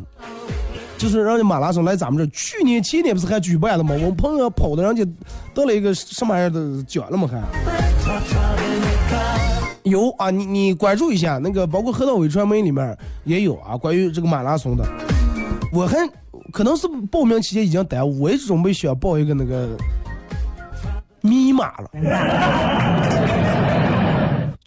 [1.05, 3.91] 就是人家马拉松来咱们这，去年前年不是还举办了吗？
[3.93, 5.05] 我们朋友跑的，人家
[5.53, 7.29] 得了一个什么玩意儿的奖了吗？
[7.31, 7.43] 还
[9.83, 14.85] 有啊，你你关注一下那个，包括河道伟传媒里面也有啊，关于这个马拉松的。
[15.71, 15.99] 我还
[16.51, 19.77] 可能是报名期间已经耽误，我也准备想报一个那个
[21.21, 21.91] 密码了。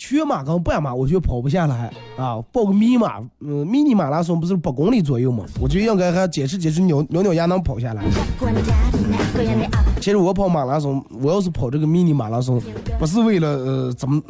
[0.07, 8.01] 全马跟半马，我觉得跑不下来啊，报个迷马，嗯，迷你马拉松不是八公里左右嘛，我觉得应该还坚持坚持，咬咬咬牙能跑下来。
[9.99, 12.61] 其实我跑马拉松，我要是跑这个迷你马拉松，
[12.97, 14.21] 不是为了呃怎么、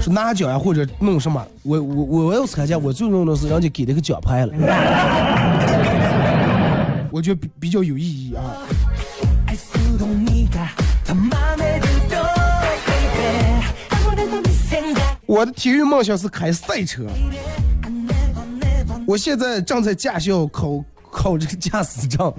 [0.00, 4.54] 是拿奖呀或者弄什么，我我我要参加，我最重要的是人家给那个奖牌了，
[7.10, 8.40] 我觉得比比较有意义啊。
[15.36, 17.04] 我的体育梦想是开赛车，
[19.06, 22.32] 我现在正在驾校考考这个驾驶证。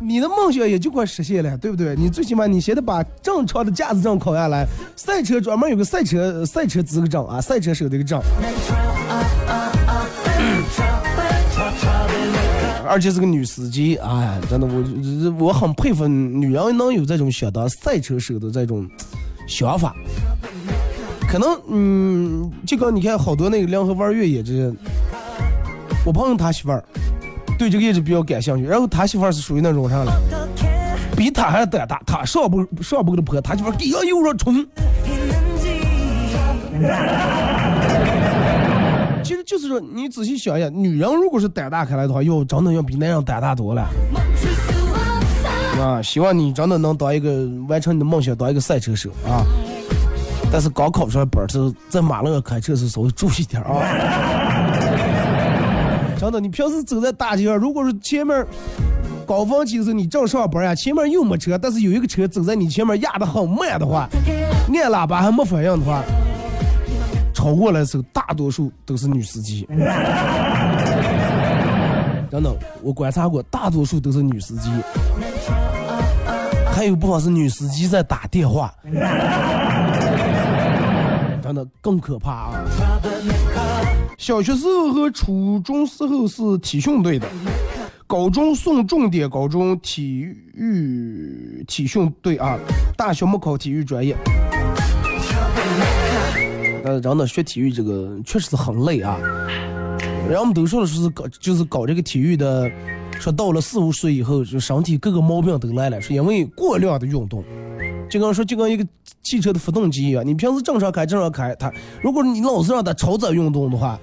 [0.00, 1.94] 你的梦想也就快实现了，对不对？
[1.94, 4.66] 你最起码你先得把正常的驾驶证考下来，
[4.96, 8.20] 赛车专门有个赛车赛车资格证啊，赛车手的一个证，
[12.84, 14.82] 而且是个女司机，哎，真的我
[15.46, 18.90] 我很佩服女人能有这种想当赛车手的这种
[19.48, 19.92] 想法。
[21.28, 24.72] 可能嗯，就跟你看好多那个联合玩越野这，
[26.06, 26.82] 我朋友他媳妇儿
[27.58, 30.12] 对这个也是比较感兴趣，然后他媳妇儿是属于那种啥了，
[31.16, 34.66] 比他还胆大，他上不上不给他坡，他媳妇儿给上右上冲。
[39.22, 43.86] 其实就是说，你仔细想一下，女人如果是胆大开来的话，要真的要比男人胆大多了。
[45.80, 49.46] 啊，希望你真的能当一个完成你的梦想，当一个赛车手啊！
[50.50, 53.82] 但是刚考出来本儿，是在马路上开车是稍微注意点啊。
[56.18, 58.44] 真的，你平时走在大街上，如果是前面
[59.26, 64.08] 高峰期的时候你正上班呀，前面又没车，但是有一个车走在你前面压得很慢的话，
[64.68, 66.02] 按喇叭还没反应的话，
[67.32, 69.68] 超过来的时候，大多数都是女司机。
[72.30, 74.70] 真的，我观察过，大多数都是女司机，
[76.78, 78.72] 还有部分是女司机在打电话。
[81.42, 82.64] 真的更可怕啊！
[84.16, 87.26] 小学时候和初中时候是体训队的，
[88.06, 90.20] 高中送重点高中体
[90.54, 92.56] 育体训队啊，
[92.96, 94.16] 大学没考体育专业。
[96.84, 99.18] 呃，真的学体育这个确实是很累啊。
[100.28, 102.70] 人们都说的是搞就是搞这个体育的，
[103.20, 107.44] 说到了四五岁以后，就身体各个毛病都来了，是因为过量的运动。
[108.08, 108.86] 就跟说就跟一个
[109.22, 111.70] 汽车的发动机一样，你平时正常开正常开，它
[112.02, 113.98] 如果你老是让它超载运动的话，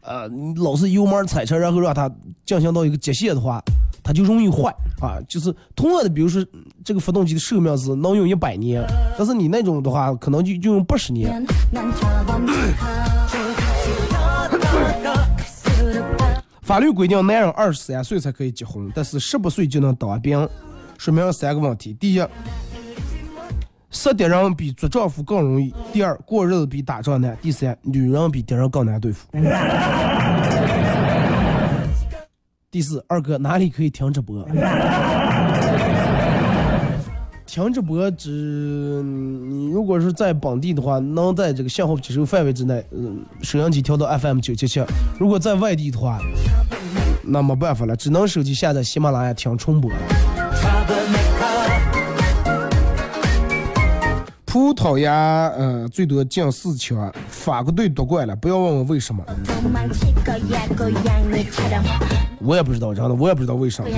[0.00, 2.10] 呃，你老是油门踩车，然后让它
[2.46, 3.62] 进行到一个极限的话，
[4.02, 5.20] 它就容易坏啊。
[5.28, 6.42] 就是同样的，比如说
[6.84, 8.82] 这个发动机的寿命是能用一百年，
[9.18, 11.44] 但是你那种的话，可能就就用八十年。
[16.62, 20.48] 法律规定，男人二十三岁才可以结婚，但是十八岁就能当兵，
[20.96, 22.24] 说明了三个问题：第一，
[23.90, 29.26] 杀敌人比做丈夫更容易；第二，过日子比打仗难；第三，女人比敌人更难对付。
[32.70, 34.46] 第四，二哥哪里可以停直播？
[37.52, 38.30] 听直播只
[39.02, 44.80] 你如果是在本地的话，能在这个信号接收范围之内，嗯，收音机调到 FM 九七七；
[45.18, 46.18] 如果在外地的话，
[47.22, 49.96] 那没办法了，只能手机下载喜马拉雅听重播了。
[54.46, 58.34] 葡萄牙，呃，最多进四强，法国队夺冠了。
[58.34, 59.22] 不要问我为什么，
[62.40, 63.90] 我也不知道，真的，我也不知道为什么。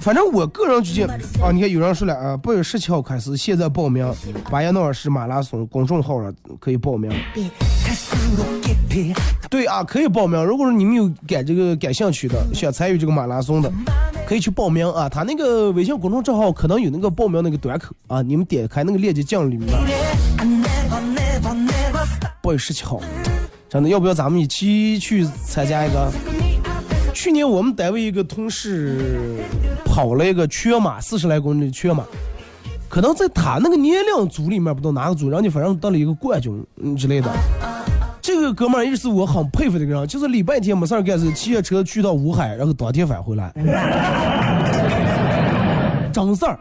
[0.00, 4.10] 反正我个人觉得啊，你看有人说了啊，八月十七号开始，现在报名
[4.50, 7.12] 巴彦淖尔市马拉松公众号上可以报名。
[9.50, 10.42] 对啊，可以报名。
[10.42, 13.70] 如果说你们有感这个感兴趣的，想参与这个马拉松的，
[14.26, 15.06] 可以去报名啊。
[15.06, 19.68] 他那个微信公众账号可能有那个报名那个端口啊，你们点开那个链接进里面。
[22.42, 23.00] 八月十七号，
[23.68, 26.10] 真的要不要咱们一起去参加一个？
[27.12, 28.98] 去年我们单位一个同事
[29.84, 32.04] 跑了一个全马，四十来公里的全马，
[32.88, 36.64] 可能在他那个年龄组里面，不知道哪个组，人家反正得了一个冠军
[36.96, 37.30] 之类的。
[38.22, 43.52] 这个哥们儿也是我很佩服的一个人，就是礼拜天没事儿干是骑着车去到武汉，然后当天返回来，
[46.12, 46.58] 真事儿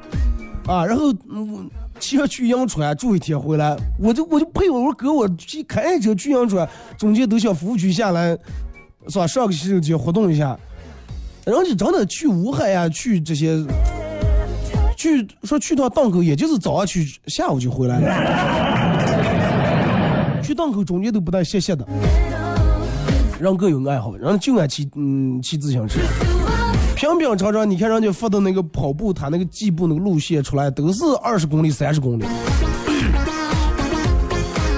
[0.68, 0.86] 啊。
[0.86, 1.70] 然后嗯，
[2.00, 8.38] 骑着去银川住一天回来，我就我就佩服，我说哥，我去开车去银川，中间都想服务区下来。
[9.10, 9.26] 是吧？
[9.26, 10.58] 上个洗手间活动一下，
[11.46, 13.58] 然后就真的去武汉呀，去这些，
[14.96, 19.20] 去说去趟档口，也就是早上去，下午就回来了。
[20.44, 21.86] 去档口中间都不带歇歇的，
[23.40, 26.00] 人各有爱好，人就爱骑嗯骑自行车。
[26.96, 32.26] 平平常常，你看人家发的那个跑步，他那个计步那个路线出来，都是二十公里、三十公里。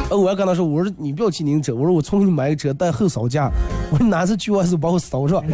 [0.10, 3.50] 呃，我还跟他说，我说你不要骑您车，我说我重给你买个车带后扫架，
[3.92, 5.44] 我说哪次去我还是把我扫上，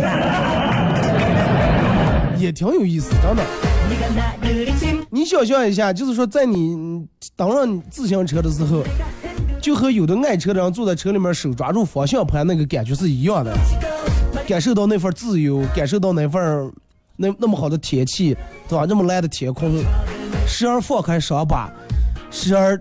[2.38, 3.44] 也挺有意思，真的。
[5.10, 7.04] 你想象一下，就是说在你
[7.36, 8.84] 当上自行车的时候，
[9.60, 13.52] 就和有的爱车的人坐在车里面手抓住方向盘那个感觉是一样的，
[14.48, 16.72] 感受到那份自由，感受到那份
[17.16, 18.38] 那那么好的天气，
[18.70, 18.86] 对吧？
[18.86, 19.84] 这么蓝的天空，
[20.46, 21.72] 时而放开双把，
[22.30, 22.80] 时而。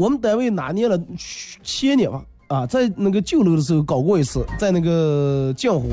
[0.00, 0.98] 我们单位哪年了？
[1.62, 5.90] 前年吧，啊，在那个旧楼的时候搞过一次，在那个镜湖，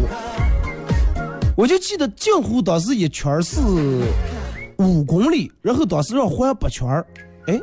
[1.58, 3.60] 我就记得镜湖当时一圈是
[4.78, 7.06] 五公里，然后当时让环八圈儿，
[7.48, 7.60] 哎，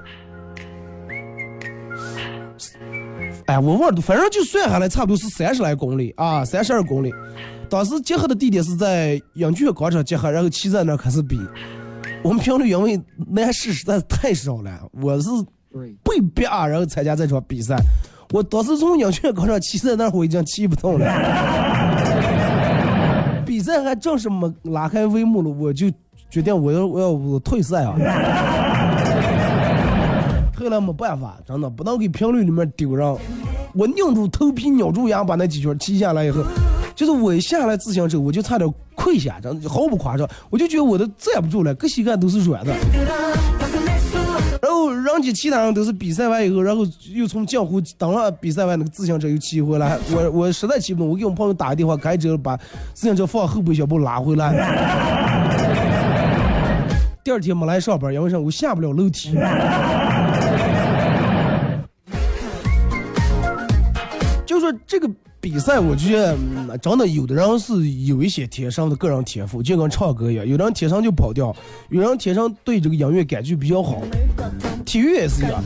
[3.46, 7.10] 哎，我忘了，反正就算下来差不多是三十来公里啊，三十二公里。
[7.70, 11.40] 当时结合的地点是在影剧院广场结合，然后骑在那开始比。
[12.22, 15.30] 我们评论因为男士实在是太少了，我是。
[16.02, 17.76] 被逼啊，然后参加这场比赛。
[18.30, 21.06] 我当时从阳泉广场骑在那儿，我已经骑不动了。
[23.46, 25.90] 比赛还正式没拉开帷幕了，我就
[26.30, 27.94] 决定我要我要退赛啊。
[30.56, 33.16] 后来没办法，真的不能给评论里面丢人。
[33.74, 36.42] 我拧住头皮，咬住牙，把那几圈骑下来以后，
[36.94, 42.74] 就是我一下来自行车，我就差点跪下，真的毫不夸张，我就觉得我都站不住了，各膝盖都是软的。
[45.02, 52.56] 人家其他人都是比赛完以后，然后又从江湖等了比赛完那个自行车又骑回来，我我实在骑不动，我给我朋友打个电话，开车把
[52.92, 54.52] 自行车放后备箱把我拉回来。
[57.24, 58.38] 第二天没来上班，因为啥？
[58.38, 59.34] 我下不了楼梯。
[64.44, 66.36] 就说这个比赛，我觉得
[66.78, 71.56] 真的有的人是有一些天生的个人天赋，就跟唱歌一样，有的人天生就跑调，
[71.88, 74.02] 有人天生对这个音乐感觉比较好。
[74.84, 75.62] 体育也是一样。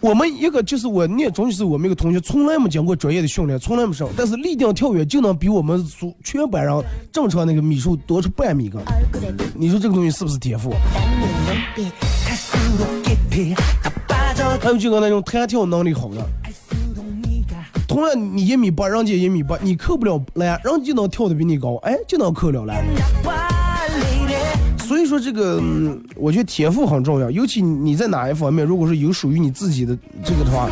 [0.00, 8.80] 我们一个就是我念中学时，我们一个同学从来没经过专业的训练，从来没上，但是立定跳远就能比我们所全班人正常那个米数多出半米个。
[9.54, 10.72] 你说这个东西是不是天赋？
[14.60, 16.24] 还有就个那种弹跳能力好的，
[17.86, 22.84] 同样你一米八，人家一米八，你扣不了篮，人家就能跳的比你高，哎，就能扣了篮。
[25.08, 25.60] 说这个，
[26.14, 30.68] 我觉得天赋很重要，尤其你在哪一方面，如果说有属于你自己的这个的话，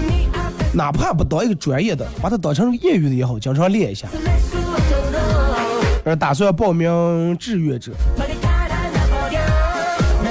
[0.74, 4.06] 哪怕不当一个专业的，把它当成业余的也好，经常练一下。
[6.20, 7.90] 打算报名志愿者，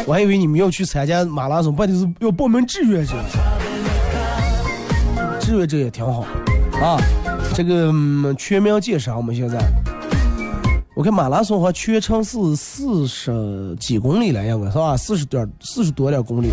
[0.05, 3.13] 我还以为你们要去参加马拉松，半天是要报名志愿者。
[5.41, 6.25] 志愿者也挺好
[6.81, 6.97] 啊。
[7.53, 9.57] 这个、嗯全民健身，我们现在
[10.95, 14.95] 我看马拉松好像全程是四十几公里了，应该是吧？
[14.95, 16.47] 四十点四十多点公里。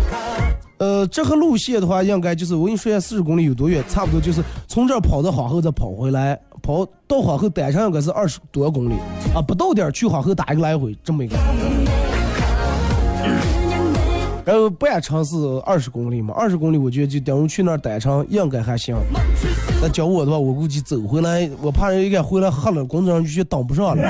[0.79, 3.81] 呃，这个路线的话，应该就是我跟你说一下，四十公里有多远？
[3.87, 8.95] 差不多就是从这儿跑到黄后，再跑回来，跑到黄后单程应该是二十多公里
[9.33, 11.37] 啊，不到点去黄后打一个来回，这么一个。
[14.45, 15.35] 然后半程是
[15.65, 18.95] 二十公里嘛，二十公里我觉得就等于去那儿单程应该还行。
[19.81, 24.03] 那叫我的话，我估计走回来，我怕人一该回来喝了，工作上就去当不上了。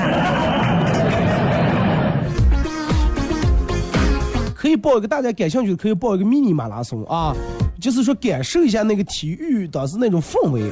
[4.54, 7.32] 可以报一个大家感兴趣的，可以报一个迷你马拉松啊，
[7.80, 10.62] 就是说感受一下那个体育当时那种氛围，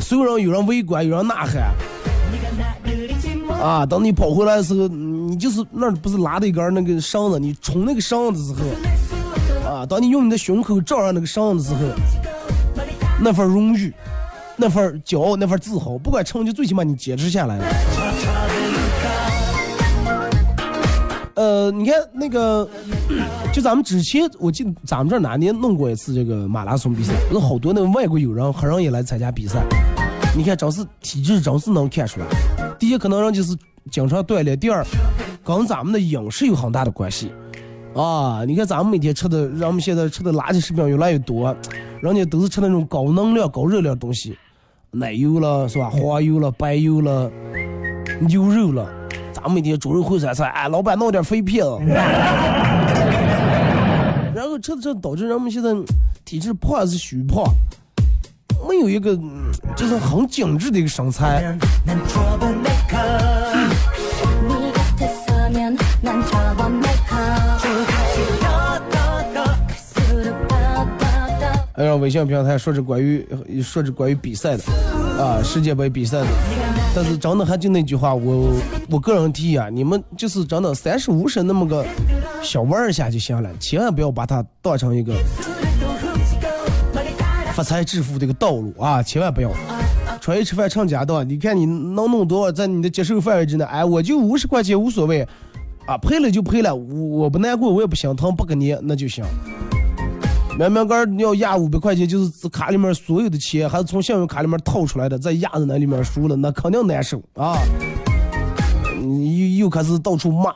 [0.00, 1.72] 所有人有人围观，有人呐喊。
[3.60, 8.68] 啊，等你跑回来的时候，你就是那儿不是拉的一根那个绳子，你冲那个绳子的时候，
[9.84, 11.90] 当你用你的胸口照上那个绳子的时候，
[13.20, 13.92] 那份荣誉，
[14.56, 17.64] 那份骄傲，那份自豪，不管成绩，最起码你坚持下来了。
[21.34, 22.66] 呃，你看那个，
[23.52, 29.62] 就咱们之前，我记得咱们这儿哪年弄过一次这个马拉松比赛，有好多那个外国友人，很人也来参加比赛。
[30.34, 32.26] 你看，真是体质，真是能看出来。
[32.78, 33.56] 第一，可能人就是
[33.90, 34.82] 经常锻炼；第二，
[35.44, 37.30] 跟咱们的饮食有很大的关系。
[37.96, 41.56] 啊，你看咱们每天吃的，人们现在吃的垃圾食品越来越多，
[42.02, 44.36] 人家都是吃那种高能量、高热量东西，
[44.90, 45.88] 奶油了是吧？
[45.88, 47.30] 黄油了、白油了、
[48.20, 48.86] 牛肉了。
[49.32, 51.64] 咱们每天猪肉烩酸菜，哎，老板弄点肥片，
[54.34, 55.70] 然后吃着吃着导致人们现在
[56.22, 57.44] 体质胖还是虚胖，
[58.68, 59.18] 没有一个
[59.74, 61.56] 就是很精致的一个身材。
[71.76, 73.26] 还让微信平台说是关于
[73.62, 74.64] 说是关于比赛的
[75.22, 76.26] 啊，世界杯比赛的。
[76.94, 78.48] 但是真的还就那句话，我
[78.88, 81.84] 我个人提议啊，你们就是真的三十五升那么个
[82.42, 85.14] 小玩一下就行了，千万不要把它当成一个
[87.52, 89.50] 发财致富的一个道路啊，千万不要。
[90.18, 95.20] 出去吃饭成家道，你看你能弄多少，在你的接受范围之内，哎，我就五十块钱无所谓，
[95.86, 99.22] 啊，赔了就赔了，我我不难过，我也不心疼，不跟你那就行。
[100.58, 107.58] 明明个要压五百块钱，就是卡里面所有的钱，还是从信用卡里面掏出来的，再压在那里面输了，那肯定难受啊！
[108.98, 110.52] 你又又开始到处骂，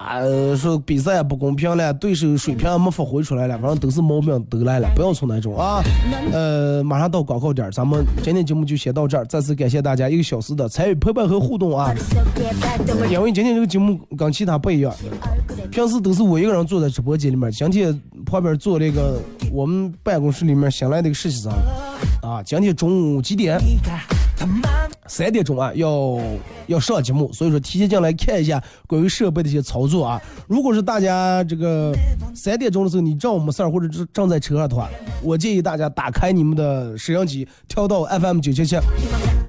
[0.57, 5.82] 说比赛不公平了，对手水平没发挥出来了，反正都是毛病都来了，不要从那种啊。
[6.32, 11.94] 呃，马上到广告点，咱们今天节目就先到这儿，再次感谢大家一个小时的参与陪伴和互动啊！
[13.11, 14.92] 因为今天这个节目跟其他不一样，
[15.70, 19.20] 平时都是我一个人坐在直播间里面，今天旁边坐那个
[19.51, 21.53] 我们办公室里面新来的一个实习生，
[22.22, 23.59] 啊，今天中午几点？
[25.07, 26.18] 三点钟啊，要
[26.68, 30.22] 要上节目，所以说提前进来看一下关于设备的一些操作啊。
[30.46, 31.92] 如果是大家这个
[32.34, 34.88] 三点钟的时候你正没事儿，或者是正在车上的话，
[35.22, 38.78] 我建议大家打开你们的摄像机，调到 FM 九七七，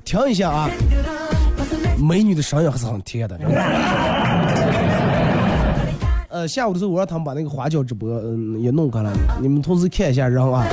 [0.04, 0.70] 听一下啊，
[1.99, 3.39] 美女的声音还是很甜的。
[6.48, 9.12] 下午的时候我让他们把那个花椒直播嗯也弄开了，
[9.42, 10.66] 你们同时看一下人啊，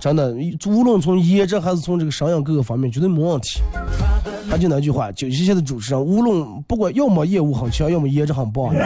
[0.00, 0.34] 真的，
[0.66, 3.60] 无论从颜值还是从这个声音各个方面，绝对没问题。
[4.48, 8.74] 还就那句话，九七七的主持人，无论不管要么业务很强，要么颜值很棒。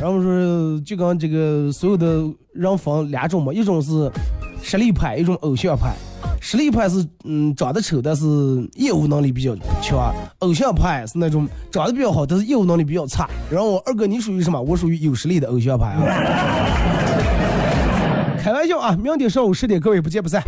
[0.00, 4.10] 然后说，就跟这个所有的人分两种嘛，一种是
[4.62, 5.94] 实力派，一种偶像派。
[6.48, 8.24] 实力派是嗯长得丑，但是
[8.74, 13.28] 业务能力比较强；偶像派是那种长得比较好，但是业务能力比较差。
[13.50, 14.62] 然后我二哥你属于什么？
[14.62, 16.02] 我属于有实力的偶像派啊。
[18.40, 18.96] 开玩笑啊！
[18.96, 20.40] 明天上午十点，各位不见不散。